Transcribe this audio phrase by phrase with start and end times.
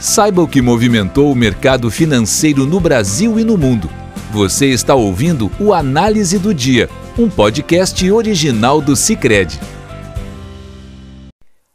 [0.00, 3.86] Saiba o que movimentou o mercado financeiro no Brasil e no mundo.
[4.32, 6.88] Você está ouvindo o Análise do Dia,
[7.18, 9.60] um podcast original do Cicred.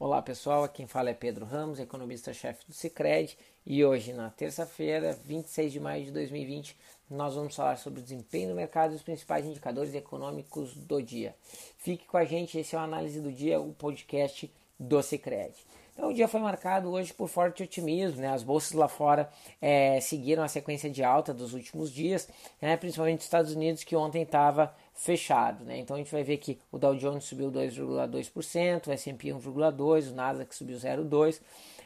[0.00, 5.14] Olá pessoal, aqui quem fala é Pedro Ramos, economista-chefe do Cicred, e hoje, na terça-feira,
[5.26, 6.74] 26 de maio de 2020,
[7.10, 11.34] nós vamos falar sobre o desempenho do mercado e os principais indicadores econômicos do dia.
[11.76, 15.52] Fique com a gente, esse é o Análise do Dia, o podcast do Cicred.
[15.96, 18.28] Então o dia foi marcado hoje por forte otimismo, né?
[18.28, 19.30] As bolsas lá fora
[19.62, 22.28] é, seguiram a sequência de alta dos últimos dias,
[22.60, 22.76] né?
[22.76, 25.78] principalmente os Estados Unidos que ontem estava fechado, né?
[25.78, 30.14] Então a gente vai ver que o Dow Jones subiu 2,2%, o S&P 1,2%, o
[30.14, 31.40] Nasdaq subiu 0,2%,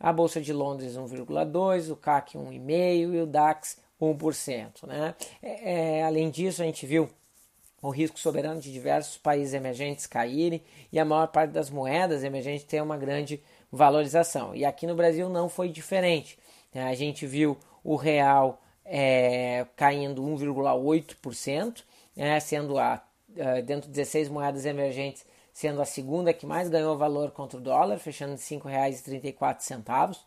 [0.00, 5.14] a bolsa de Londres 1,2%, o CAC 1,5% e o DAX 1%, né?
[5.40, 7.08] É, é, além disso a gente viu
[7.80, 10.62] o risco soberano de diversos países emergentes caírem
[10.92, 14.54] e a maior parte das moedas emergentes ter uma grande valorização.
[14.54, 16.38] E aqui no Brasil não foi diferente.
[16.74, 21.82] A gente viu o real é, caindo 1,8%,
[22.14, 23.02] né, sendo a,
[23.36, 27.62] é, dentro de 16 moedas emergentes, sendo a segunda que mais ganhou valor contra o
[27.62, 30.18] dólar, fechando em R$ 5,34.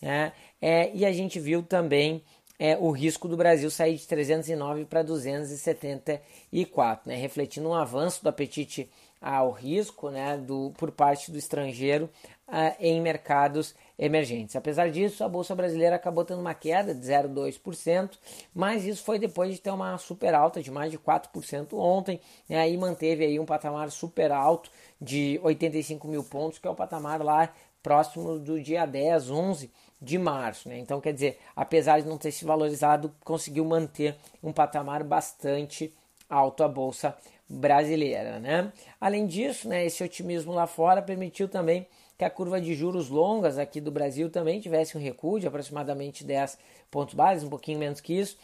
[0.00, 2.22] Né, é, e a gente viu também
[2.60, 8.28] é, o risco do Brasil sair de 309 para 274, né, refletindo um avanço do
[8.28, 12.10] apetite ao risco né, do, por parte do estrangeiro
[12.46, 14.56] uh, em mercados emergentes.
[14.56, 18.18] Apesar disso, a Bolsa Brasileira acabou tendo uma queda de 0,2%,
[18.54, 22.54] mas isso foi depois de ter uma super alta de mais de 4% ontem, e
[22.54, 27.22] aí manteve aí um patamar super alto de 85 mil pontos, que é o patamar
[27.22, 30.68] lá próximo do dia 10, 11 de março.
[30.68, 30.78] Né?
[30.78, 35.92] Então, quer dizer, apesar de não ter se valorizado, conseguiu manter um patamar bastante
[36.28, 37.14] alto a Bolsa
[37.48, 38.38] brasileira.
[38.38, 38.72] Né?
[39.00, 43.58] Além disso, né, esse otimismo lá fora permitiu também que a curva de juros longas
[43.58, 46.58] aqui do Brasil também tivesse um recuo de aproximadamente 10
[46.90, 48.36] pontos básicos, um pouquinho menos que isso,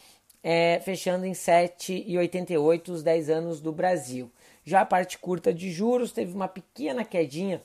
[0.43, 4.31] é, fechando em 7,88 os 10 anos do Brasil.
[4.65, 7.61] Já a parte curta de juros teve uma pequena quedinha,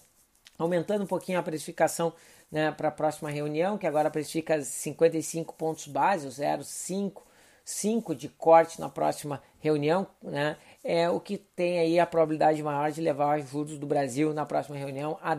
[0.59, 2.13] aumentando um pouquinho a precificação
[2.53, 7.23] né, para a próxima reunião, que agora precifica 55 pontos básicos, 0,5
[7.65, 10.57] 5 de corte na próxima reunião, né?
[10.83, 14.45] É o que tem aí a probabilidade maior de levar os juros do Brasil na
[14.45, 15.35] próxima reunião a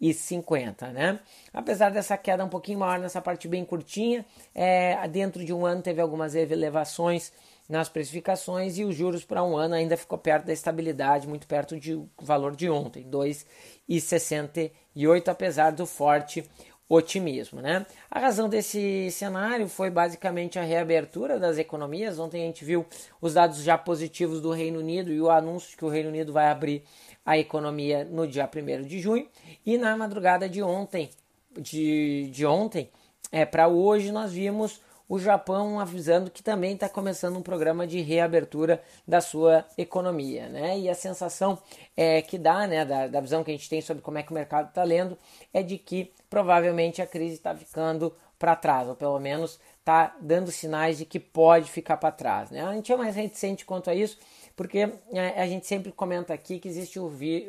[0.00, 1.20] 2,50, né?
[1.52, 4.24] Apesar dessa queda um pouquinho maior nessa parte bem curtinha,
[4.54, 7.32] é, dentro de um ano teve algumas elevações
[7.68, 11.74] nas precificações e os juros para um ano ainda ficou perto da estabilidade, muito perto
[11.76, 16.48] do valor de ontem, 2,68, apesar do forte
[16.88, 17.60] otimismo.
[17.60, 17.84] Né?
[18.10, 22.18] A razão desse cenário foi basicamente a reabertura das economias.
[22.18, 22.86] Ontem a gente viu
[23.20, 26.48] os dados já positivos do Reino Unido e o anúncio que o Reino Unido vai
[26.48, 26.84] abrir
[27.26, 29.28] a economia no dia 1 de junho.
[29.66, 31.10] E na madrugada de ontem,
[31.58, 32.88] de, de ontem
[33.32, 38.00] é, para hoje, nós vimos o Japão avisando que também está começando um programa de
[38.00, 40.78] reabertura da sua economia, né?
[40.78, 41.58] E a sensação
[41.96, 44.32] é, que dá, né, da, da visão que a gente tem sobre como é que
[44.32, 45.16] o mercado está lendo,
[45.52, 50.50] é de que provavelmente a crise está ficando para trás, ou pelo menos está dando
[50.50, 52.62] sinais de que pode ficar para trás, né?
[52.62, 54.18] A gente é mais reticente quanto a isso,
[54.56, 56.98] porque é, a gente sempre comenta aqui que existe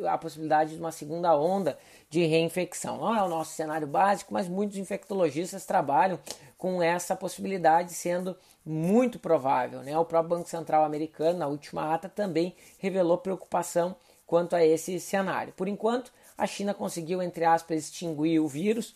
[0.07, 1.79] a possibilidade de uma segunda onda
[2.09, 2.97] de reinfecção.
[2.97, 6.19] Não é o nosso cenário básico, mas muitos infectologistas trabalham
[6.57, 8.35] com essa possibilidade sendo
[8.66, 9.81] muito provável.
[9.81, 9.97] Né?
[9.97, 15.53] O próprio Banco Central americano, na última ata, também revelou preocupação quanto a esse cenário.
[15.53, 18.94] Por enquanto, a China conseguiu, entre aspas, extinguir o vírus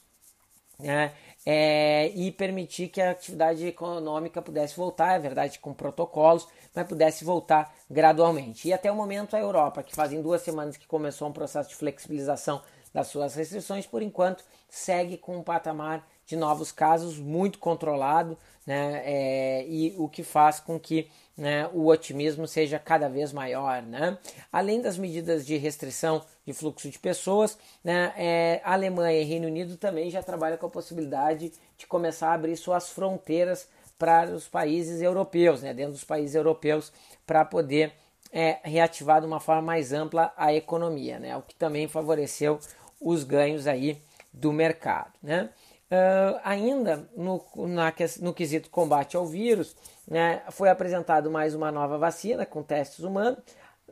[0.81, 1.13] né?
[1.45, 7.23] É, e permitir que a atividade econômica pudesse voltar, é verdade, com protocolos, mas pudesse
[7.23, 8.67] voltar gradualmente.
[8.67, 11.75] E até o momento a Europa, que fazem duas semanas que começou um processo de
[11.75, 12.61] flexibilização
[12.93, 19.01] das suas restrições, por enquanto segue com um patamar de novos casos muito controlado, né,
[19.03, 23.81] é, e o que faz com que né, o otimismo seja cada vez maior.
[23.81, 24.17] Né?
[24.51, 29.47] Além das medidas de restrição de fluxo de pessoas, né, é, a Alemanha e Reino
[29.47, 33.67] Unido também já trabalham com a possibilidade de começar a abrir suas fronteiras
[34.01, 36.92] para os países europeus, né, dentro dos países europeus,
[37.24, 37.94] para poder
[38.33, 42.59] é, reativar de uma forma mais ampla a economia, né, o que também favoreceu
[43.00, 44.01] os ganhos aí
[44.33, 45.12] do mercado.
[45.21, 45.51] Né?
[45.92, 49.75] Uh, ainda no, na, no quesito combate ao vírus,
[50.07, 53.38] né, foi apresentado mais uma nova vacina com testes humanos,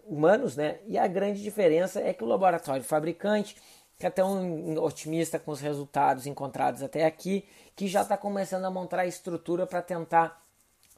[0.07, 3.55] humanos né, e a grande diferença é que o laboratório fabricante,
[4.05, 9.01] é tão otimista com os resultados encontrados até aqui, que já está começando a montar
[9.01, 10.41] a estrutura para tentar,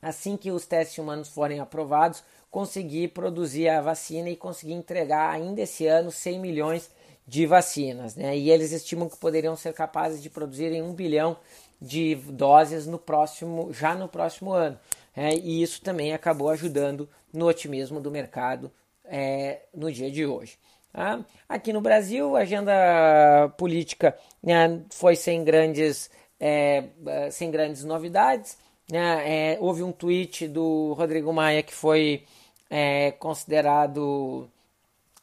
[0.02, 5.62] assim que os testes humanos forem aprovados, conseguir produzir a vacina e conseguir entregar ainda
[5.62, 6.92] esse ano 100 milhões
[7.26, 8.38] de vacinas, né?
[8.38, 11.38] E eles estimam que poderiam ser capazes de produzirem um bilhão
[11.82, 14.78] de doses no próximo, já no próximo ano.
[15.16, 18.72] É, e isso também acabou ajudando no otimismo do mercado
[19.06, 20.58] é, no dia de hoje.
[20.94, 21.24] Tá?
[21.48, 26.10] Aqui no Brasil, a agenda política né, foi sem grandes,
[26.40, 26.84] é,
[27.32, 28.58] sem grandes novidades.
[28.92, 29.54] Né?
[29.54, 32.26] É, houve um tweet do Rodrigo Maia que foi
[32.70, 34.50] é, considerado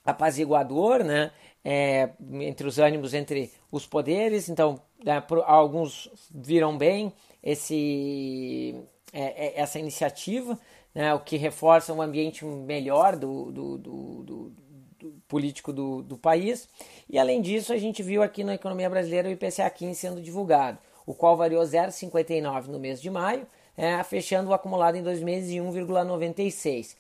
[0.05, 1.31] apaziguador, né?
[1.65, 2.11] É,
[2.41, 4.49] entre os ânimos entre os poderes.
[4.49, 7.13] Então, né, alguns viram bem
[7.43, 8.75] esse,
[9.13, 10.59] é, é, essa iniciativa,
[11.15, 14.53] o que reforça um ambiente melhor do, do, do, do
[15.27, 16.69] político do, do país.
[17.09, 20.79] E além disso, a gente viu aqui na economia brasileira o IPCA 15 sendo divulgado,
[21.07, 23.47] o qual variou 0,59 no mês de maio,
[23.77, 26.97] é, fechando o acumulado em dois meses em 1,96.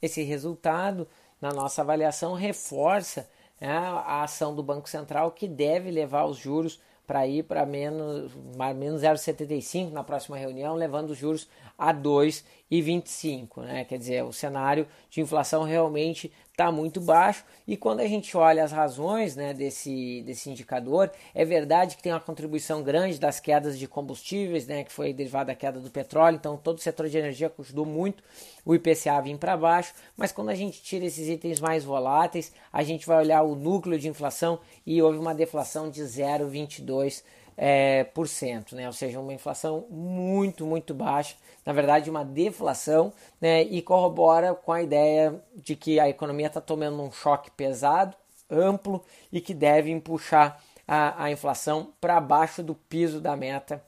[0.00, 1.06] Esse resultado,
[1.40, 3.28] na nossa avaliação, reforça
[3.60, 8.32] é, a ação do Banco Central que deve levar os juros para ir para menos,
[8.76, 11.48] menos 0,75 na próxima reunião, levando os juros
[11.78, 13.62] a 2,25.
[13.62, 13.84] Né?
[13.84, 17.44] Quer dizer, o cenário de inflação realmente está muito baixo.
[17.66, 22.12] E quando a gente olha as razões né, desse, desse indicador, é verdade que tem
[22.12, 26.36] uma contribuição grande das quedas de combustíveis, né, que foi derivada da queda do petróleo,
[26.36, 28.24] então todo o setor de energia ajudou muito.
[28.64, 32.82] O IPCA vir para baixo, mas quando a gente tira esses itens mais voláteis, a
[32.82, 37.22] gente vai olhar o núcleo de inflação e houve uma deflação de 0,22%
[37.56, 38.86] é, por cento, né?
[38.86, 43.62] ou seja, uma inflação muito, muito baixa, na verdade, uma deflação, né?
[43.62, 48.16] e corrobora com a ideia de que a economia está tomando um choque pesado,
[48.50, 53.82] amplo e que deve empuxar a, a inflação para baixo do piso da meta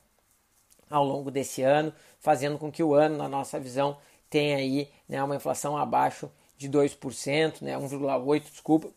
[0.90, 3.96] ao longo desse ano, fazendo com que o ano, na nossa visão,
[4.30, 8.88] tenha aí né, uma inflação abaixo de 2%, né, 1,8%, desculpa,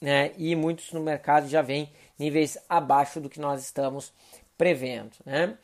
[0.00, 4.12] né, e muitos no mercado já vêm níveis abaixo do que nós estamos
[4.56, 5.12] prevendo.
[5.24, 5.56] Né?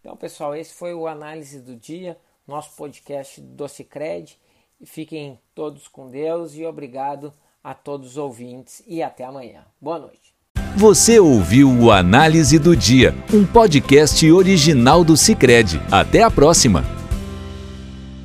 [0.00, 4.38] Então, pessoal, esse foi o análise do dia, nosso podcast do Cicred.
[4.84, 7.32] Fiquem todos com Deus e obrigado
[7.62, 9.64] a todos os ouvintes e até amanhã.
[9.80, 10.34] Boa noite.
[10.76, 15.80] Você ouviu o Análise do Dia, um podcast original do Cicred.
[15.90, 16.97] Até a próxima.